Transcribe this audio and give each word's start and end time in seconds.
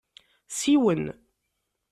Siwen. 0.57 1.03